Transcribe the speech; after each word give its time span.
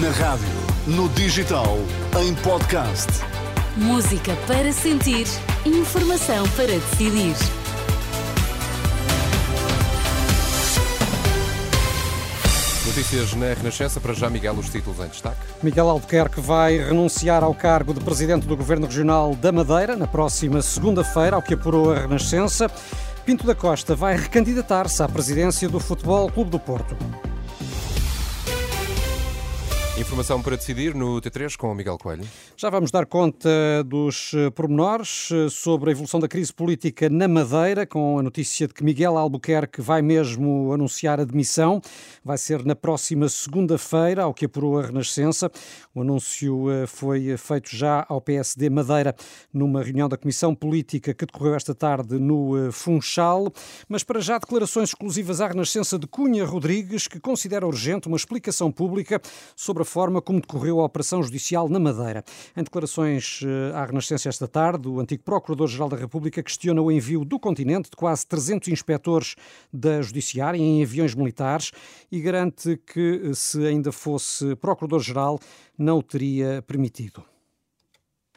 Na 0.00 0.08
rádio, 0.08 0.48
no 0.86 1.06
digital, 1.10 1.76
em 2.18 2.34
podcast. 2.36 3.08
Música 3.76 4.34
para 4.46 4.72
sentir, 4.72 5.26
informação 5.66 6.48
para 6.56 6.68
decidir. 6.68 7.34
Notícias 12.86 13.34
na 13.34 13.52
Renascença, 13.52 14.00
para 14.00 14.14
já 14.14 14.30
Miguel, 14.30 14.54
os 14.54 14.70
títulos 14.70 14.98
em 14.98 15.08
destaque. 15.08 15.36
Miguel 15.62 15.90
Albuquerque 15.90 16.40
vai 16.40 16.78
renunciar 16.78 17.44
ao 17.44 17.54
cargo 17.54 17.92
de 17.92 18.00
Presidente 18.00 18.46
do 18.46 18.56
Governo 18.56 18.86
Regional 18.86 19.34
da 19.34 19.52
Madeira 19.52 19.94
na 19.94 20.06
próxima 20.06 20.62
segunda-feira, 20.62 21.36
ao 21.36 21.42
que 21.42 21.52
apurou 21.52 21.92
a 21.92 21.98
Renascença. 21.98 22.70
Pinto 23.26 23.46
da 23.46 23.54
Costa 23.54 23.94
vai 23.94 24.16
recandidatar-se 24.16 25.02
à 25.02 25.08
presidência 25.08 25.68
do 25.68 25.78
Futebol 25.78 26.30
Clube 26.30 26.50
do 26.50 26.58
Porto. 26.58 26.96
Informação 30.02 30.42
para 30.42 30.56
decidir 30.56 30.96
no 30.96 31.20
T3 31.20 31.56
com 31.56 31.70
o 31.70 31.74
Miguel 31.76 31.96
Coelho. 31.96 32.24
Já 32.56 32.68
vamos 32.68 32.90
dar 32.90 33.06
conta 33.06 33.48
dos 33.86 34.32
eh, 34.34 34.50
pormenores 34.50 35.28
eh, 35.30 35.48
sobre 35.48 35.90
a 35.90 35.92
evolução 35.92 36.18
da 36.18 36.26
crise 36.26 36.52
política 36.52 37.08
na 37.08 37.28
Madeira, 37.28 37.86
com 37.86 38.18
a 38.18 38.22
notícia 38.22 38.66
de 38.66 38.74
que 38.74 38.82
Miguel 38.82 39.16
Albuquerque 39.16 39.80
vai 39.80 40.02
mesmo 40.02 40.72
anunciar 40.72 41.20
a 41.20 41.24
demissão. 41.24 41.80
Vai 42.24 42.36
ser 42.36 42.64
na 42.64 42.74
próxima 42.74 43.28
segunda-feira, 43.28 44.24
ao 44.24 44.34
que 44.34 44.46
apurou 44.46 44.80
a 44.80 44.86
Renascença. 44.86 45.48
O 45.94 46.02
anúncio 46.02 46.68
eh, 46.68 46.86
foi 46.88 47.36
feito 47.36 47.74
já 47.74 48.04
ao 48.08 48.20
PSD 48.20 48.68
Madeira 48.70 49.14
numa 49.54 49.84
reunião 49.84 50.08
da 50.08 50.16
Comissão 50.16 50.52
Política 50.52 51.14
que 51.14 51.26
decorreu 51.26 51.54
esta 51.54 51.76
tarde 51.76 52.18
no 52.18 52.72
Funchal. 52.72 53.52
Mas 53.88 54.02
para 54.02 54.20
já, 54.20 54.36
declarações 54.36 54.88
exclusivas 54.88 55.40
à 55.40 55.46
Renascença 55.46 55.96
de 55.96 56.08
Cunha 56.08 56.44
Rodrigues, 56.44 57.06
que 57.06 57.20
considera 57.20 57.64
urgente 57.64 58.08
uma 58.08 58.16
explicação 58.16 58.72
pública 58.72 59.22
sobre 59.54 59.84
a 59.84 59.86
forma 59.92 60.22
como 60.22 60.40
decorreu 60.40 60.80
a 60.80 60.86
operação 60.86 61.22
judicial 61.22 61.68
na 61.68 61.78
Madeira. 61.78 62.24
Em 62.56 62.62
declarações 62.62 63.42
eh, 63.44 63.76
à 63.76 63.84
Renascença 63.84 64.26
esta 64.26 64.48
tarde, 64.48 64.88
o 64.88 64.98
antigo 64.98 65.22
Procurador-Geral 65.22 65.90
da 65.90 65.98
República 65.98 66.42
questiona 66.42 66.80
o 66.80 66.90
envio 66.90 67.26
do 67.26 67.38
continente 67.38 67.90
de 67.90 67.96
quase 67.96 68.26
300 68.26 68.68
inspectores 68.68 69.36
da 69.70 70.00
Judiciária 70.00 70.56
em 70.56 70.82
aviões 70.82 71.14
militares 71.14 71.72
e 72.10 72.22
garante 72.22 72.78
que, 72.78 73.20
eh, 73.22 73.34
se 73.34 73.66
ainda 73.66 73.92
fosse 73.92 74.56
Procurador-Geral, 74.56 75.38
não 75.76 75.98
o 75.98 76.02
teria 76.02 76.62
permitido. 76.62 77.22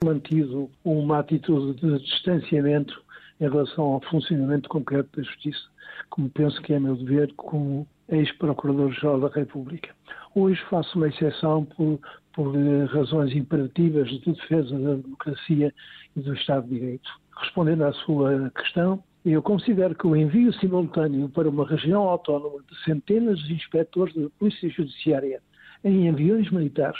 Mantido 0.03 0.69
uma 0.83 1.19
atitude 1.19 1.79
de 1.79 1.99
distanciamento 2.03 3.01
em 3.39 3.49
relação 3.49 3.85
ao 3.85 4.01
funcionamento 4.09 4.67
concreto 4.67 5.09
da 5.15 5.23
Justiça, 5.23 5.69
como 6.09 6.29
penso 6.29 6.61
que 6.61 6.73
é 6.73 6.79
meu 6.81 6.97
dever 6.97 7.33
como 7.37 7.87
ex-Procurador-Geral 8.09 9.19
da 9.19 9.27
República. 9.29 9.93
Hoje 10.33 10.61
faço 10.69 10.97
uma 10.97 11.07
exceção 11.07 11.65
por, 11.65 11.99
por 12.33 12.55
eh, 12.55 12.85
razões 12.85 13.33
imperativas 13.33 14.09
de 14.09 14.19
defesa 14.19 14.77
da 14.77 14.95
democracia 14.95 15.73
e 16.15 16.19
do 16.19 16.33
Estado 16.33 16.67
de 16.67 16.79
Direito. 16.79 17.09
Respondendo 17.37 17.83
à 17.83 17.93
sua 17.93 18.51
questão, 18.51 19.03
eu 19.25 19.41
considero 19.41 19.95
que 19.95 20.05
o 20.05 20.15
envio 20.15 20.53
simultâneo 20.53 21.29
para 21.29 21.49
uma 21.49 21.67
região 21.67 22.03
autónoma 22.03 22.59
de 22.69 22.83
centenas 22.83 23.39
de 23.39 23.53
inspectores 23.53 24.13
da 24.13 24.29
Polícia 24.37 24.69
Judiciária 24.69 25.41
em 25.83 26.09
aviões 26.09 26.49
militares 26.51 26.99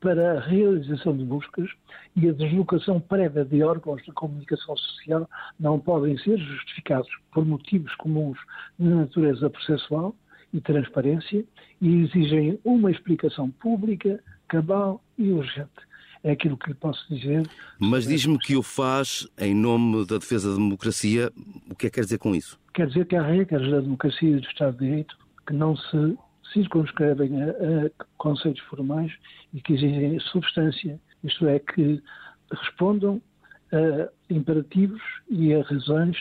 para 0.00 0.38
a 0.38 0.40
realização 0.40 1.16
de 1.16 1.24
buscas 1.24 1.68
e 2.16 2.28
a 2.28 2.32
deslocação 2.32 3.00
prévia 3.00 3.44
de 3.44 3.62
órgãos 3.62 4.02
de 4.02 4.12
comunicação 4.12 4.76
social 4.76 5.28
não 5.58 5.78
podem 5.78 6.16
ser 6.18 6.38
justificados 6.38 7.10
por 7.32 7.44
motivos 7.44 7.94
comuns 7.96 8.38
de 8.78 8.86
natureza 8.86 9.50
processual 9.50 10.14
e 10.52 10.60
transparência 10.60 11.44
e 11.80 12.02
exigem 12.02 12.58
uma 12.64 12.90
explicação 12.90 13.50
pública, 13.50 14.22
cabal 14.48 15.02
e 15.16 15.30
urgente. 15.30 15.88
É 16.22 16.32
aquilo 16.32 16.56
que 16.56 16.68
lhe 16.68 16.74
posso 16.74 17.06
dizer. 17.12 17.48
Mas 17.78 18.06
diz-me 18.06 18.38
que 18.38 18.56
o 18.56 18.62
faz 18.62 19.28
em 19.38 19.54
nome 19.54 20.04
da 20.04 20.18
defesa 20.18 20.50
da 20.50 20.56
democracia. 20.56 21.30
O 21.70 21.74
que 21.74 21.86
é 21.86 21.90
que 21.90 21.94
quer 21.94 22.04
dizer 22.04 22.18
com 22.18 22.34
isso? 22.34 22.58
Quer 22.74 22.88
dizer 22.88 23.06
que 23.06 23.14
há 23.14 23.22
regras 23.22 23.70
da 23.70 23.80
democracia 23.80 24.30
e 24.30 24.40
do 24.40 24.46
Estado 24.46 24.78
de 24.78 24.86
Direito 24.86 25.16
que 25.46 25.54
não 25.54 25.76
se 25.76 26.18
circunscrevem 26.52 27.42
a, 27.42 27.50
a 27.50 28.04
conceitos 28.16 28.62
formais 28.62 29.12
e 29.54 29.60
que 29.60 29.74
exigem 29.74 30.18
substância, 30.20 30.98
isto 31.22 31.46
é, 31.46 31.58
que 31.58 32.02
respondam 32.50 33.20
a 33.72 34.08
imperativos 34.30 35.02
e 35.28 35.54
a 35.54 35.62
razões 35.62 36.16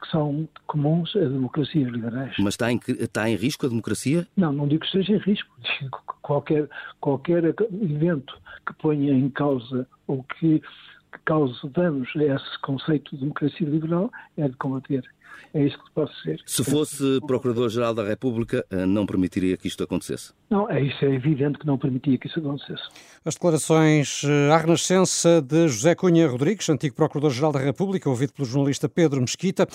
que 0.00 0.08
são 0.08 0.48
comuns 0.66 1.14
a 1.14 1.20
democracias 1.20 1.90
liberais. 1.90 2.34
Mas 2.38 2.54
está 2.54 2.72
em, 2.72 2.80
está 2.88 3.28
em 3.28 3.36
risco 3.36 3.66
a 3.66 3.68
democracia? 3.68 4.26
Não, 4.36 4.52
não 4.52 4.66
digo 4.66 4.80
que 4.80 4.86
esteja 4.86 5.14
em 5.14 5.18
risco. 5.18 5.50
Qualquer, 6.22 6.68
qualquer 7.00 7.44
evento 7.44 8.38
que 8.64 8.72
ponha 8.74 9.12
em 9.12 9.28
causa 9.30 9.84
ou 10.06 10.22
que, 10.22 10.60
que 10.60 11.18
cause 11.24 11.68
danos 11.70 12.08
a 12.14 12.22
esse 12.22 12.58
conceito 12.60 13.10
de 13.10 13.22
democracia 13.22 13.68
liberal 13.68 14.12
é 14.36 14.46
de 14.46 14.54
combater. 14.56 15.02
É 15.52 15.64
isso 15.64 15.76
que 15.78 15.90
posso 15.92 16.12
dizer. 16.22 16.40
Se 16.46 16.64
fosse 16.64 17.20
Procurador-Geral 17.26 17.94
da 17.94 18.04
República, 18.04 18.64
eh, 18.70 18.86
não 18.86 19.06
permitiria 19.06 19.56
que 19.56 19.68
isto 19.68 19.82
acontecesse? 19.82 20.32
Não, 20.50 20.68
é 20.68 20.82
isso 20.82 21.04
é 21.04 21.14
evidente 21.14 21.58
que 21.58 21.66
não 21.66 21.78
permitia 21.78 22.18
que 22.18 22.26
isso 22.26 22.40
acontecesse. 22.40 22.82
As 23.24 23.34
declarações 23.34 24.22
eh, 24.24 24.50
à 24.50 24.56
renascença 24.56 25.40
de 25.40 25.68
José 25.68 25.94
Cunha 25.94 26.26
Rodrigues, 26.26 26.68
antigo 26.68 26.96
Procurador-Geral 26.96 27.52
da 27.52 27.60
República, 27.60 28.08
ouvido 28.10 28.32
pelo 28.32 28.48
jornalista 28.48 28.88
Pedro 28.88 29.20
Mesquita, 29.20 29.68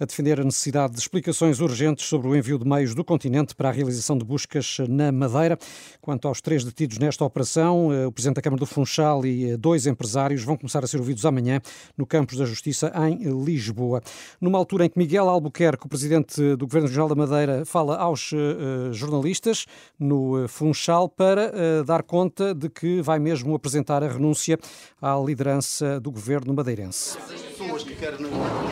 a 0.00 0.04
defender 0.04 0.40
a 0.40 0.44
necessidade 0.44 0.94
de 0.94 1.00
explicações 1.00 1.60
urgentes 1.60 2.06
sobre 2.06 2.28
o 2.28 2.36
envio 2.36 2.58
de 2.58 2.66
meios 2.66 2.94
do 2.94 3.04
continente 3.04 3.54
para 3.54 3.68
a 3.68 3.72
realização 3.72 4.16
de 4.16 4.24
buscas 4.24 4.78
na 4.88 5.12
Madeira. 5.12 5.58
Quanto 6.00 6.28
aos 6.28 6.40
três 6.40 6.64
detidos 6.64 6.98
nesta 6.98 7.24
operação, 7.24 7.92
eh, 7.92 8.06
o 8.06 8.12
Presidente 8.12 8.36
da 8.36 8.42
Câmara 8.42 8.60
do 8.60 8.66
Funchal 8.66 9.26
e 9.26 9.56
dois 9.56 9.86
empresários 9.86 10.42
vão 10.42 10.56
começar 10.56 10.82
a 10.82 10.86
ser 10.86 10.98
ouvidos 10.98 11.26
amanhã 11.26 11.60
no 11.98 12.06
Campos 12.06 12.38
da 12.38 12.46
Justiça, 12.46 12.90
em 13.08 13.44
Lisboa. 13.44 14.00
Numa 14.40 14.58
altura 14.58 14.86
em 14.86 14.88
que 14.88 14.98
Miguel 14.98 15.11
Albuquerque, 15.20 15.86
o 15.86 15.88
Presidente 15.88 16.56
do 16.56 16.66
Governo 16.66 16.88
Regional 16.88 17.08
da 17.08 17.14
Madeira, 17.14 17.64
fala 17.64 17.96
aos 17.96 18.32
uh, 18.32 18.92
jornalistas 18.92 19.66
no 19.98 20.48
Funchal 20.48 21.08
para 21.08 21.52
uh, 21.52 21.84
dar 21.84 22.02
conta 22.02 22.54
de 22.54 22.68
que 22.68 23.02
vai 23.02 23.18
mesmo 23.18 23.54
apresentar 23.54 24.02
a 24.02 24.08
renúncia 24.08 24.58
à 25.00 25.14
liderança 25.16 26.00
do 26.00 26.10
Governo 26.10 26.54
madeirense. 26.54 27.18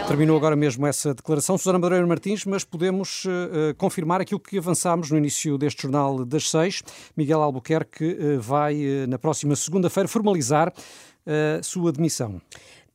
Terminou 0.09 0.37
agora 0.37 0.57
mesmo 0.57 0.87
essa 0.87 1.15
declaração. 1.15 1.57
Susana 1.59 1.79
Madureira 1.79 2.07
Martins, 2.07 2.45
mas 2.45 2.65
podemos 2.65 3.25
confirmar 3.79 4.21
aquilo 4.21 4.41
que 4.41 4.59
avançámos 4.59 5.11
no 5.11 5.19
início 5.19 5.57
deste 5.57 5.83
jornal 5.83 6.25
das 6.25 6.51
seis. 6.51 6.83
Miguel 7.17 7.41
Albuquerque 7.41 8.37
vai, 8.41 9.07
na 9.09 9.19
próxima 9.19 9.55
segunda-feira, 9.55 10.09
formalizar 10.09 10.73
a 11.27 11.63
sua 11.63 11.93
demissão. 11.93 12.41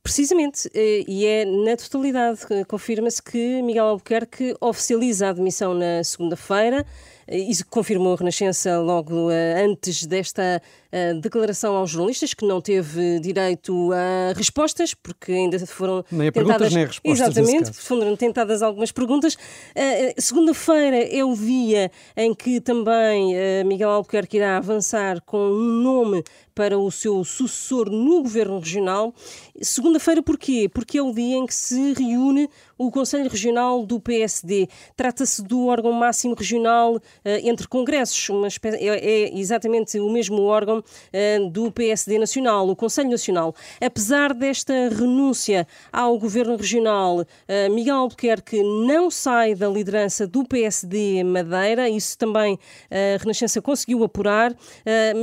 Precisamente, 0.06 0.70
eh, 0.72 1.04
e 1.08 1.26
é 1.26 1.44
na 1.44 1.76
totalidade, 1.76 2.38
confirma-se 2.68 3.20
que 3.20 3.60
Miguel 3.60 3.86
Albuquerque 3.86 4.54
oficializa 4.60 5.26
a 5.26 5.30
admissão 5.30 5.74
na 5.74 6.04
segunda-feira. 6.04 6.86
Isso 7.28 7.66
confirmou 7.66 8.14
a 8.14 8.16
Renascença 8.16 8.78
logo 8.78 9.30
eh, 9.30 9.64
antes 9.64 10.06
desta 10.06 10.62
eh, 10.92 11.14
declaração 11.14 11.74
aos 11.74 11.90
jornalistas, 11.90 12.32
que 12.32 12.46
não 12.46 12.60
teve 12.60 13.18
direito 13.18 13.90
a 13.92 14.32
respostas, 14.32 14.94
porque 14.94 15.32
ainda 15.32 15.58
foram 15.66 16.04
nem 16.10 16.30
tentadas. 16.30 16.72
Nem 16.72 16.86
respostas 16.86 17.36
exatamente, 17.36 17.72
foram 17.72 18.16
tentadas 18.16 18.62
algumas 18.62 18.92
perguntas. 18.92 19.36
Eh, 19.74 20.14
segunda-feira 20.18 20.98
é 20.98 21.24
o 21.24 21.34
dia 21.34 21.90
em 22.16 22.32
que 22.32 22.60
também 22.60 23.34
Miguel 23.64 23.90
Albuquerque 23.90 24.36
irá 24.36 24.56
avançar 24.56 25.20
com 25.22 25.38
um 25.38 25.82
nome 25.82 26.22
para 26.56 26.78
o 26.78 26.90
seu 26.90 27.22
sucessor 27.22 27.90
no 27.90 28.22
governo 28.22 28.58
regional. 28.58 29.14
Segunda-feira, 29.60 30.22
porquê? 30.22 30.70
Porque 30.72 30.96
é 30.96 31.02
o 31.02 31.12
dia 31.12 31.36
em 31.36 31.44
que 31.44 31.54
se 31.54 31.92
reúne 31.92 32.48
o 32.78 32.90
Conselho 32.90 33.28
Regional 33.28 33.84
do 33.84 34.00
PSD. 34.00 34.66
Trata-se 34.96 35.42
do 35.42 35.66
órgão 35.66 35.92
máximo 35.92 36.34
regional 36.34 36.96
eh, 36.96 37.00
entre 37.24 37.66
congressos, 37.68 38.28
espécie, 38.46 38.88
é, 38.88 38.96
é, 38.96 39.38
exatamente 39.38 39.98
o 39.98 40.10
mesmo 40.10 40.42
órgão 40.42 40.82
eh, 41.12 41.38
do 41.50 41.70
PSD 41.70 42.18
Nacional, 42.18 42.68
o 42.68 42.76
Conselho 42.76 43.10
Nacional. 43.10 43.54
Apesar 43.80 44.32
desta 44.32 44.72
renúncia 44.88 45.66
ao 45.92 46.18
governo 46.18 46.56
regional, 46.56 47.24
eh, 47.46 47.68
Miguel 47.68 47.96
Albuquerque 47.96 48.62
não 48.62 49.10
sai 49.10 49.54
da 49.54 49.68
liderança 49.68 50.26
do 50.26 50.44
PSD 50.44 51.22
Madeira, 51.24 51.88
isso 51.88 52.16
também 52.18 52.58
a 52.90 53.18
Renascença 53.18 53.60
conseguiu 53.60 54.04
apurar. 54.04 54.54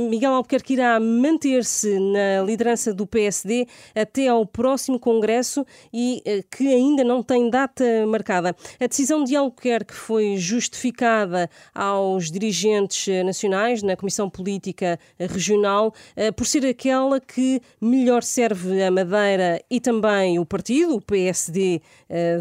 Miguel 0.08 0.32
Albuquerque 0.32 0.74
irá 0.74 0.98
manter-se 1.00 1.98
na 1.98 2.42
liderança 2.44 2.92
do 2.92 3.06
PSD 3.06 3.66
até 3.94 4.28
ao 4.28 4.46
próximo 4.46 4.98
congresso 4.98 5.64
e 5.92 6.22
que 6.50 6.68
ainda 6.68 7.02
não 7.04 7.22
tem 7.22 7.48
data 7.48 7.84
marcada. 8.06 8.54
A 8.80 8.86
decisão 8.86 9.24
de 9.24 9.34
Albuquerque 9.36 9.94
foi 9.94 10.36
justificada 10.36 11.48
aos 11.84 12.30
dirigentes 12.30 13.06
nacionais 13.24 13.82
na 13.82 13.96
Comissão 13.96 14.30
Política 14.30 14.98
Regional 15.18 15.92
por 16.36 16.46
ser 16.46 16.64
aquela 16.66 17.20
que 17.20 17.60
melhor 17.80 18.22
serve 18.22 18.82
a 18.82 18.90
Madeira 18.90 19.62
e 19.70 19.80
também 19.80 20.38
o 20.38 20.46
partido, 20.46 20.96
o 20.96 21.00
PSD 21.00 21.80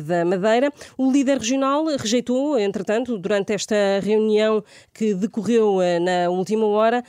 da 0.06 0.24
Madeira. 0.24 0.72
O 0.98 1.12
líder 1.12 1.38
regional 1.38 1.86
rejeitou, 1.98 2.58
entretanto, 2.58 3.18
durante 3.18 3.54
esta 3.54 3.76
reunião 4.02 4.64
que 4.94 5.14
decorreu 5.14 5.80
na 6.02 6.30
última 6.30 6.66
hora, 6.68 7.04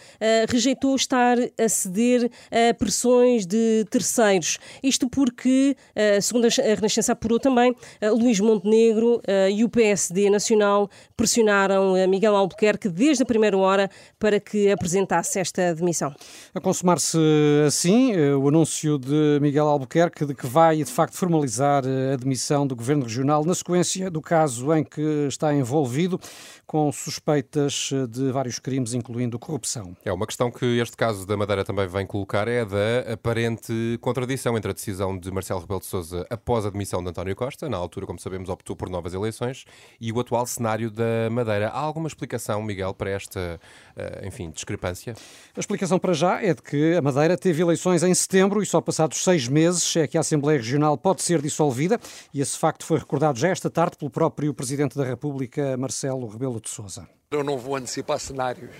rejeitou 0.49 0.97
estar 0.97 1.37
a 1.59 1.69
ceder 1.69 2.31
a 2.51 2.75
pressões 2.75 3.47
de 3.47 3.85
terceiros. 3.91 4.59
Isto 4.83 5.09
porque, 5.09 5.77
segundo 6.23 6.47
a 6.47 6.75
Renascença 6.75 7.13
apurou 7.13 7.39
também, 7.39 7.75
Luís 8.03 8.41
Montenegro 8.41 9.21
e 9.53 9.63
o 9.63 9.69
PSD 9.69 10.31
Nacional 10.31 10.89
pressionaram 11.17 11.95
Miguel 12.09 12.24
Albuquerque 12.33 12.89
desde 12.89 13.23
a 13.23 13.27
primeira 13.27 13.57
hora 13.57 13.91
para 14.19 14.41
que 14.41 14.71
apresentasse 14.71 15.39
esta 15.39 15.75
demissão. 15.75 16.15
A 16.55 16.61
consumar-se 16.61 17.19
assim 17.67 18.13
eh, 18.13 18.35
o 18.35 18.49
anúncio 18.49 18.99
de 18.99 19.39
Miguel 19.41 19.67
Albuquerque 19.67 20.25
de 20.25 20.35
que 20.35 20.47
vai 20.47 20.77
de 20.77 20.85
facto 20.85 21.17
formalizar 21.17 21.85
eh, 21.87 22.15
a 22.15 22.17
demissão 22.17 22.67
do 22.67 22.77
Governo 22.77 23.05
Regional 23.05 23.45
na 23.45 23.55
sequência 23.55 24.11
do 24.11 24.23
caso 24.23 24.73
em 24.75 24.85
que 24.85 25.27
está 25.29 25.53
envolvido 25.55 26.21
com 26.67 26.91
suspeitas 26.91 27.91
eh, 27.93 28.07
de 28.07 28.31
vários 28.31 28.59
crimes, 28.59 28.95
incluindo 28.95 29.39
corrupção. 29.39 29.97
É 30.05 30.13
uma 30.13 30.27
questão 30.27 30.51
que 30.51 30.79
este 30.79 30.97
caso 30.97 31.27
da 31.27 31.37
Madeira 31.37 31.65
também 31.65 31.87
vem 31.87 32.07
colocar 32.07 32.49
é 32.49 32.65
da 32.65 33.13
aparente 33.13 33.99
contradição 34.01 34.57
entre 34.57 34.71
a 34.71 34.75
decisão 34.75 35.17
de 35.19 35.31
Marcelo 35.31 35.61
Rebelo 35.61 35.81
de 35.81 35.87
Sousa 35.87 36.27
após 36.31 36.65
a 36.67 36.71
demissão 36.71 37.03
de 37.03 37.11
António 37.11 37.37
Costa, 37.37 37.69
na 37.69 37.77
altura, 37.77 38.07
como 38.07 38.19
sabemos, 38.19 38.49
optou 38.49 38.77
por 38.77 38.89
novas 38.89 39.15
eleições, 39.15 39.65
e 40.01 40.13
o 40.13 40.21
atual 40.21 40.47
cenário 40.47 40.91
da 40.91 41.29
Madeira. 41.31 41.69
Há 41.69 41.79
alguma 41.79 42.09
explicação, 42.15 42.63
Miguel, 42.63 42.95
para 42.95 43.11
esta, 43.11 43.61
eh, 43.97 44.27
enfim, 44.27 44.51
discrepância? 44.51 45.15
A 45.57 45.61
explicação 45.61 45.99
para 45.99 46.13
já 46.13 46.41
é 46.41 46.55
de 46.55 46.63
que 46.63 46.95
a 46.95 47.03
Madeira 47.03 47.37
teve 47.37 47.63
eleições 47.63 48.03
em 48.03 48.15
setembro 48.15 48.63
e 48.63 48.67
só 48.67 48.81
passados 48.81 49.23
seis 49.23 49.49
meses 49.49 49.97
é 49.97 50.07
que 50.07 50.17
a 50.17 50.21
Assembleia 50.21 50.59
Regional 50.59 50.97
pode 50.97 51.23
ser 51.23 51.43
dissolvida, 51.43 52.01
e 52.33 52.41
esse 52.41 52.59
facto 52.59 52.85
foi 52.85 52.99
recordado 52.99 53.39
já 53.39 53.49
esta 53.49 53.69
tarde 53.69 53.97
pelo 53.97 54.11
próprio 54.11 54.55
Presidente 54.55 54.97
da 54.97 55.05
República, 55.05 55.77
Marcelo 55.77 56.27
Rebelo 56.27 56.61
de 56.61 56.69
Sousa. 56.69 57.09
Eu 57.31 57.43
não 57.43 57.59
vou 57.59 57.77
antecipar 57.77 58.19
cenários. 58.21 58.71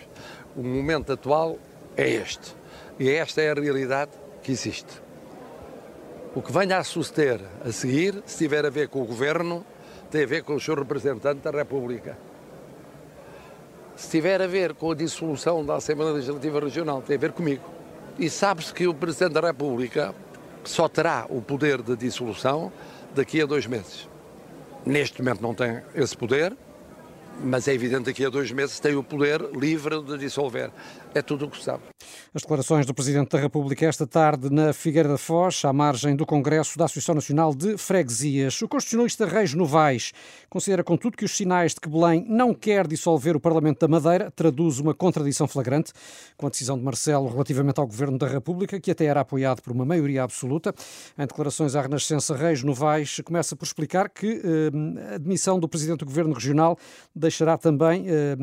O 0.57 0.63
momento 0.63 1.13
atual 1.13 1.59
é 1.97 2.09
este. 2.09 2.55
E 2.99 3.11
esta 3.11 3.43
é 3.43 3.51
a 3.51 3.55
realidade 3.55 4.13
que 4.43 4.53
existe. 4.53 5.03
O 6.35 6.43
que 6.43 6.53
venha 6.53 6.79
a 6.79 6.85
suceder 6.85 7.41
a 7.65 7.73
seguir, 7.73 8.23
se 8.27 8.39
tiver 8.39 8.65
a 8.65 8.71
ver 8.71 8.89
com 8.89 9.03
o 9.03 9.05
Governo, 9.05 9.65
tem 10.11 10.23
a 10.23 10.27
ver 10.27 10.43
com 10.45 10.55
o 10.55 10.61
Sr. 10.61 10.79
Representante 10.79 11.41
da 11.41 11.51
República. 11.51 12.17
Se 13.97 14.11
tiver 14.11 14.43
a 14.43 14.47
ver 14.47 14.75
com 14.75 14.91
a 14.91 14.95
dissolução 14.95 15.65
da 15.65 15.77
Assembleia 15.77 16.13
Legislativa 16.13 16.59
Regional, 16.59 17.01
tem 17.01 17.17
a 17.17 17.19
ver 17.19 17.33
comigo. 17.33 17.63
E 18.19 18.29
sabe-se 18.29 18.73
que 18.73 18.87
o 18.87 18.95
Presidente 18.95 19.35
da 19.35 19.41
República 19.41 20.15
só 20.65 20.89
terá 20.89 21.27
o 21.29 21.41
poder 21.41 21.81
de 21.81 21.97
dissolução 21.97 22.73
daqui 23.15 23.41
a 23.41 23.47
dois 23.47 23.67
meses. 23.67 24.09
Neste 24.85 25.23
momento 25.23 25.41
não 25.41 25.55
tem 25.55 25.81
esse 25.95 26.17
poder, 26.17 26.57
mas 27.43 27.69
é 27.69 27.75
evidente 27.75 28.05
que 28.05 28.11
daqui 28.11 28.27
a 28.27 28.31
dois 28.31 28.51
meses 28.51 28.81
tem 28.81 28.97
o 28.97 29.03
poder 29.03 29.41
livre 29.53 30.03
de 30.03 30.19
dissolver. 30.19 30.71
É 31.15 31.23
tudo 31.23 31.47
o 31.47 31.51
que 31.51 31.57
se 31.59 31.65
sabe. 31.65 31.83
As 32.35 32.43
declarações 32.43 32.85
do 32.85 32.93
Presidente 32.93 33.29
da 33.29 33.39
República 33.39 33.87
esta 33.87 34.09
tarde 34.09 34.51
na 34.51 34.73
Figueira 34.73 35.09
da 35.09 35.17
Foz, 35.17 35.65
à 35.65 35.73
margem 35.73 36.17
do 36.17 36.27
Congresso 36.27 36.77
da 36.77 36.87
Associação 36.87 37.15
Nacional 37.15 37.55
de 37.55 37.79
Freguesias. 37.79 38.61
O 38.61 38.67
constitucionalista 38.67 39.25
Reis 39.25 39.55
Novaes 39.55 40.11
considera, 40.51 40.83
contudo, 40.83 41.17
que 41.17 41.25
os 41.25 41.37
sinais 41.37 41.75
de 41.75 41.81
que 41.81 41.89
Belém 41.89 42.27
não 42.29 42.53
quer 42.53 42.89
dissolver 42.89 43.37
o 43.37 43.41
Parlamento 43.41 43.79
da 43.79 43.87
Madeira 43.87 44.33
traduz 44.33 44.81
uma 44.81 44.93
contradição 44.93 45.47
flagrante 45.47 45.93
com 46.37 46.49
a 46.49 46.51
decisão 46.51 46.77
de 46.77 46.83
Marcelo 46.83 47.29
relativamente 47.29 47.79
ao 47.79 47.87
Governo 47.87 48.19
da 48.19 48.27
República, 48.27 48.81
que 48.81 48.91
até 48.91 49.05
era 49.05 49.21
apoiado 49.21 49.63
por 49.63 49.73
uma 49.73 49.85
maioria 49.85 50.25
absoluta. 50.25 50.75
Em 51.17 51.29
declarações 51.29 51.77
à 51.77 51.83
Renascença, 51.83 52.35
Reis 52.35 52.65
Novaes 52.65 53.21
começa 53.25 53.55
por 53.55 53.65
explicar 53.65 54.09
que 54.09 54.43
eh, 54.45 55.15
a 55.15 55.19
demissão 55.19 55.61
do 55.61 55.69
Presidente 55.69 56.01
do 56.01 56.07
Governo 56.07 56.35
Regional 56.35 56.77
deixará 57.15 57.57
também 57.57 58.07
eh, 58.09 58.35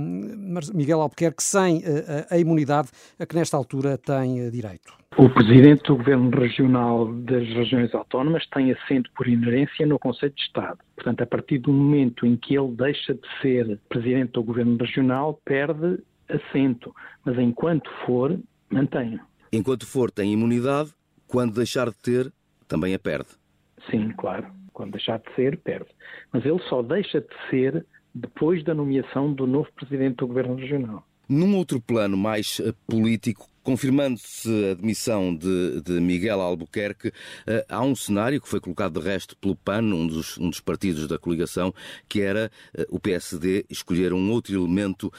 Miguel 0.73 1.01
Albuquerque 1.01 1.43
sem 1.43 1.83
eh, 1.83 2.25
a 2.29 2.37
imunidade 2.37 2.87
a 3.19 3.25
que 3.25 3.35
nesta 3.35 3.57
altura 3.57 3.80
tem 3.97 4.39
eh, 4.39 4.49
direito. 4.49 4.93
O 5.17 5.29
Presidente 5.29 5.83
do 5.83 5.97
Governo 5.97 6.29
Regional 6.29 7.13
das 7.13 7.47
Regiões 7.49 7.93
Autónomas 7.93 8.47
tem 8.47 8.71
assento 8.71 9.11
por 9.15 9.27
inerência 9.27 9.85
no 9.85 9.99
Conselho 9.99 10.33
de 10.33 10.41
Estado. 10.41 10.79
Portanto, 10.95 11.21
a 11.21 11.25
partir 11.25 11.57
do 11.57 11.71
momento 11.71 12.25
em 12.25 12.37
que 12.37 12.57
ele 12.57 12.71
deixa 12.71 13.13
de 13.13 13.27
ser 13.41 13.79
Presidente 13.89 14.31
do 14.31 14.43
Governo 14.43 14.77
Regional, 14.77 15.39
perde 15.43 15.99
assento. 16.29 16.95
Mas 17.25 17.37
enquanto 17.37 17.89
for, 18.05 18.39
mantém. 18.69 19.19
Enquanto 19.51 19.85
for, 19.85 20.09
tem 20.09 20.31
imunidade. 20.31 20.93
Quando 21.27 21.55
deixar 21.55 21.89
de 21.89 21.97
ter, 21.97 22.31
também 22.67 22.93
a 22.93 22.99
perde. 22.99 23.29
Sim, 23.89 24.13
claro. 24.17 24.47
Quando 24.73 24.91
deixar 24.91 25.19
de 25.19 25.35
ser, 25.35 25.57
perde. 25.57 25.89
Mas 26.31 26.45
ele 26.45 26.59
só 26.69 26.81
deixa 26.81 27.19
de 27.19 27.49
ser 27.49 27.85
depois 28.15 28.63
da 28.63 28.73
nomeação 28.73 29.33
do 29.33 29.45
novo 29.45 29.69
Presidente 29.75 30.17
do 30.17 30.27
Governo 30.27 30.55
Regional. 30.55 31.05
Num 31.27 31.55
outro 31.55 31.79
plano 31.81 32.17
mais 32.17 32.59
eh, 32.59 32.73
político, 32.87 33.47
confirmando-se 33.63 34.71
a 34.71 34.73
demissão 34.73 35.35
de, 35.35 35.81
de, 35.81 35.99
Miguel 35.99 36.41
Albuquerque, 36.41 37.11
eh, 37.45 37.65
há 37.69 37.81
um 37.81 37.95
cenário 37.95 38.41
que 38.41 38.47
foi 38.47 38.59
colocado 38.59 38.99
de 38.99 39.07
resto 39.07 39.37
pelo 39.37 39.55
PAN, 39.55 39.81
um 39.81 40.07
dos, 40.07 40.37
um 40.37 40.49
dos 40.49 40.59
partidos 40.59 41.07
da 41.07 41.17
coligação, 41.17 41.73
que 42.07 42.21
era 42.21 42.51
eh, 42.73 42.87
o 42.89 42.99
PSD 42.99 43.65
escolher 43.69 44.13
um 44.13 44.31
outro 44.31 44.53
elemento 44.53 45.11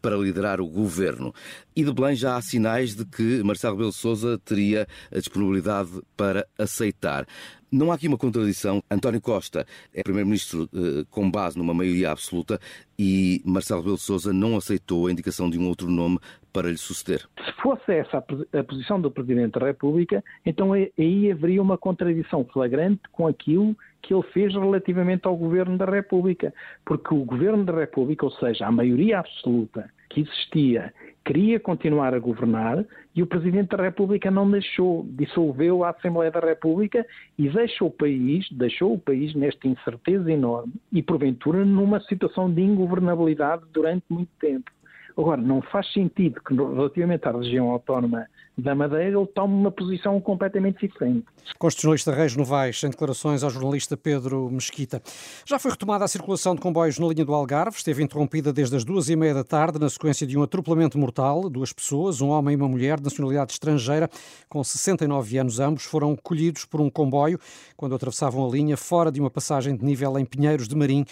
para 0.00 0.16
liderar 0.16 0.60
o 0.60 0.66
governo. 0.66 1.34
E 1.74 1.84
de 1.84 1.92
Belém 1.92 2.16
já 2.16 2.36
há 2.36 2.42
sinais 2.42 2.94
de 2.94 3.04
que 3.04 3.42
Marcelo 3.42 3.74
Rebelo 3.74 3.92
Sousa 3.92 4.38
teria 4.38 4.86
a 5.10 5.18
disponibilidade 5.18 5.90
para 6.16 6.46
aceitar. 6.58 7.26
Não 7.70 7.90
há 7.90 7.96
aqui 7.96 8.06
uma 8.06 8.16
contradição. 8.16 8.82
António 8.90 9.20
Costa 9.20 9.66
é 9.92 10.02
primeiro-ministro 10.02 10.68
eh, 10.72 11.04
com 11.10 11.28
base 11.28 11.58
numa 11.58 11.74
maioria 11.74 12.12
absoluta 12.12 12.60
e 12.98 13.42
Marcelo 13.44 13.80
Rebelo 13.80 13.98
Sousa 13.98 14.32
não 14.32 14.56
aceitou 14.56 15.06
a 15.06 15.12
indicação 15.12 15.50
de 15.50 15.58
um 15.58 15.66
outro 15.68 15.90
nome 15.90 16.18
para 16.56 16.70
lhe 16.70 16.78
suceder. 16.78 17.20
Se 17.44 17.52
fosse 17.60 17.92
essa 17.92 18.16
a 18.16 18.64
posição 18.64 18.98
do 18.98 19.10
Presidente 19.10 19.58
da 19.58 19.66
República, 19.66 20.24
então 20.46 20.72
aí 20.72 21.30
haveria 21.30 21.60
uma 21.60 21.76
contradição 21.76 22.46
flagrante 22.46 23.02
com 23.12 23.26
aquilo 23.26 23.76
que 24.00 24.14
ele 24.14 24.22
fez 24.32 24.54
relativamente 24.54 25.26
ao 25.26 25.36
Governo 25.36 25.76
da 25.76 25.84
República. 25.84 26.54
Porque 26.82 27.12
o 27.12 27.26
Governo 27.26 27.62
da 27.62 27.74
República, 27.74 28.24
ou 28.24 28.30
seja, 28.32 28.66
a 28.66 28.72
maioria 28.72 29.18
absoluta 29.18 29.90
que 30.08 30.22
existia 30.22 30.94
queria 31.26 31.60
continuar 31.60 32.14
a 32.14 32.18
governar 32.18 32.84
e 33.14 33.22
o 33.22 33.26
Presidente 33.26 33.76
da 33.76 33.82
República 33.82 34.30
não 34.30 34.48
deixou, 34.50 35.04
dissolveu 35.10 35.84
a 35.84 35.90
Assembleia 35.90 36.30
da 36.30 36.40
República 36.40 37.04
e 37.36 37.50
deixou 37.50 37.88
o 37.88 37.90
país, 37.90 38.46
deixou 38.52 38.94
o 38.94 38.98
país 38.98 39.34
nesta 39.34 39.66
incerteza 39.68 40.30
enorme 40.32 40.72
e 40.90 41.02
porventura 41.02 41.64
numa 41.66 42.00
situação 42.00 42.50
de 42.50 42.62
ingovernabilidade 42.62 43.64
durante 43.72 44.04
muito 44.08 44.30
tempo. 44.40 44.70
Agora, 45.16 45.40
não 45.40 45.62
faz 45.62 45.90
sentido 45.92 46.40
que, 46.42 46.54
relativamente 46.54 47.26
à 47.26 47.32
região 47.32 47.70
autónoma 47.70 48.26
da 48.58 48.74
Madeira, 48.74 49.04
ele 49.04 49.26
tome 49.26 49.54
uma 49.54 49.70
posição 49.70 50.18
completamente 50.20 50.86
diferente. 50.86 51.26
Constitucionalista 51.58 52.12
Reis 52.12 52.34
Novaes, 52.34 52.82
em 52.82 52.90
declarações 52.90 53.42
ao 53.42 53.50
jornalista 53.50 53.96
Pedro 53.96 54.50
Mesquita. 54.50 55.02
Já 55.44 55.58
foi 55.58 55.70
retomada 55.70 56.04
a 56.04 56.08
circulação 56.08 56.54
de 56.54 56.60
comboios 56.60 56.98
na 56.98 57.06
linha 57.06 57.24
do 57.24 57.34
Algarve, 57.34 57.76
esteve 57.76 58.02
interrompida 58.02 58.52
desde 58.52 58.74
as 58.76 58.84
duas 58.84 59.08
e 59.10 59.16
meia 59.16 59.34
da 59.34 59.44
tarde 59.44 59.78
na 59.78 59.88
sequência 59.90 60.26
de 60.26 60.38
um 60.38 60.42
atropelamento 60.42 60.98
mortal. 60.98 61.50
Duas 61.50 61.72
pessoas, 61.72 62.20
um 62.20 62.28
homem 62.28 62.54
e 62.54 62.56
uma 62.56 62.68
mulher 62.68 62.96
de 62.96 63.04
nacionalidade 63.04 63.52
estrangeira, 63.52 64.08
com 64.48 64.64
69 64.64 65.38
anos 65.38 65.60
ambos, 65.60 65.84
foram 65.84 66.16
colhidos 66.16 66.64
por 66.64 66.80
um 66.80 66.88
comboio 66.88 67.38
quando 67.76 67.94
atravessavam 67.94 68.46
a 68.46 68.50
linha 68.50 68.76
fora 68.76 69.12
de 69.12 69.20
uma 69.20 69.30
passagem 69.30 69.76
de 69.76 69.84
nível 69.84 70.18
em 70.18 70.24
Pinheiros 70.24 70.66
de 70.66 70.74
Marim, 70.74 71.04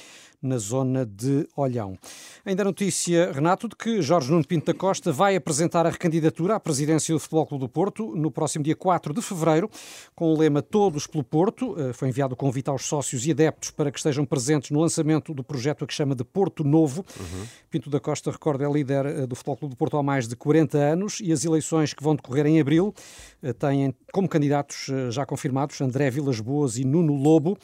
na 0.44 0.58
zona 0.58 1.06
de 1.06 1.48
Olhão. 1.56 1.98
Ainda 2.44 2.62
a 2.62 2.64
notícia, 2.66 3.32
Renato, 3.32 3.66
de 3.66 3.74
que 3.74 4.02
Jorge 4.02 4.30
Nuno 4.30 4.46
Pinto 4.46 4.66
da 4.66 4.78
Costa 4.78 5.10
vai 5.10 5.34
apresentar 5.34 5.86
a 5.86 5.90
recandidatura 5.90 6.54
à 6.54 6.60
presidência 6.60 7.14
do 7.14 7.18
Clube 7.46 7.64
do 7.64 7.68
Porto 7.68 8.14
no 8.14 8.30
próximo 8.30 8.62
dia 8.62 8.76
4 8.76 9.12
de 9.12 9.20
fevereiro, 9.20 9.70
com 10.14 10.32
o 10.32 10.38
lema 10.38 10.62
Todos 10.62 11.06
pelo 11.06 11.24
Porto. 11.24 11.74
Eh, 11.78 11.92
foi 11.92 12.08
enviado 12.08 12.34
o 12.34 12.36
convite 12.36 12.70
aos 12.70 12.84
sócios 12.84 13.26
e 13.26 13.30
adeptos 13.30 13.70
para 13.70 13.90
que 13.90 13.98
estejam 13.98 14.24
presentes 14.24 14.70
no 14.70 14.80
lançamento 14.80 15.34
do 15.34 15.42
projeto 15.42 15.84
a 15.84 15.86
que 15.86 15.94
chama 15.94 16.14
de 16.14 16.22
Porto 16.22 16.62
Novo. 16.62 17.04
Uhum. 17.18 17.46
Pinto 17.70 17.90
da 17.90 17.98
Costa, 17.98 18.30
recorda, 18.30 18.64
é 18.64 18.70
líder 18.70 19.06
eh, 19.06 19.26
do 19.26 19.34
Futebol 19.34 19.56
Clube 19.56 19.74
do 19.74 19.78
Porto 19.78 19.96
há 19.96 20.02
mais 20.02 20.28
de 20.28 20.36
40 20.36 20.78
anos 20.78 21.20
e 21.20 21.32
as 21.32 21.44
eleições 21.44 21.92
que 21.92 22.02
vão 22.02 22.14
decorrer 22.14 22.46
em 22.46 22.60
abril 22.60 22.94
eh, 23.42 23.52
têm 23.52 23.94
como 24.12 24.28
candidatos 24.28 24.86
já 25.10 25.26
confirmados 25.26 25.80
André 25.80 26.10
Vilas 26.10 26.38
Boas 26.38 26.76
e 26.76 26.84
Nuno 26.84 27.14
Lobo. 27.14 27.58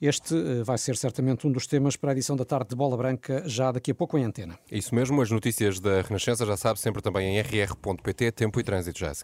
Este 0.00 0.34
eh, 0.34 0.62
vai 0.62 0.76
ser 0.78 0.96
certamente 0.96 1.46
um 1.46 1.52
dos 1.52 1.66
temas 1.66 1.96
para 1.96 2.10
a 2.10 2.12
edição 2.12 2.36
da 2.36 2.44
tarde 2.44 2.70
de 2.70 2.76
Bola 2.76 2.96
Branca, 2.96 3.42
já 3.46 3.70
daqui 3.72 3.90
a 3.90 3.94
pouco 3.94 4.18
em 4.18 4.24
antena. 4.24 4.58
Isso 4.70 4.94
mesmo, 4.94 5.20
as 5.22 5.30
notícias 5.30 5.80
da 5.80 6.02
Renascença 6.02 6.44
já 6.44 6.56
sabe 6.56 6.80
sempre 6.80 7.00
também 7.00 7.36
em 7.36 7.40
rr.pt, 7.40 8.32
tempo 8.32 8.60
e 8.60 8.64
trânsito, 8.64 8.98
Jéssica. 8.98 9.22